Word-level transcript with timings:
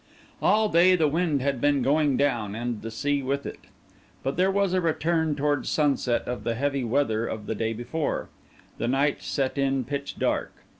All 0.41 0.67
day 0.67 0.95
the 0.95 1.07
wind 1.07 1.43
had 1.43 1.61
been 1.61 1.83
going 1.83 2.17
down, 2.17 2.55
and 2.55 2.81
the 2.81 2.89
sea 2.89 3.19
along 3.19 3.27
with 3.29 3.45
it; 3.45 3.59
but 4.23 4.35
there 4.35 4.49
was 4.49 4.73
a 4.73 4.81
return 4.81 5.35
towards 5.35 5.69
sunset 5.69 6.23
of 6.27 6.43
the 6.43 6.55
heavy 6.55 6.83
weather 6.83 7.27
of 7.27 7.45
the 7.45 7.53
day 7.53 7.71
before. 7.71 8.29
The 8.79 8.87
night 8.87 9.21
set 9.21 9.59
in 9.59 9.83
pitch 9.83 10.17
dark. 10.17 10.53